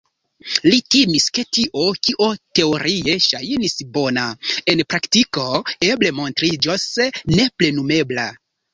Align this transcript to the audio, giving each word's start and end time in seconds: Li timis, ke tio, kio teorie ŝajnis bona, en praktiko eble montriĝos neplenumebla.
Li 0.67 0.77
timis, 0.95 1.27
ke 1.37 1.43
tio, 1.57 1.83
kio 2.07 2.29
teorie 2.61 3.15
ŝajnis 3.27 3.77
bona, 3.99 4.25
en 4.75 4.85
praktiko 4.95 5.47
eble 5.93 6.15
montriĝos 6.25 6.93
neplenumebla. 7.39 8.31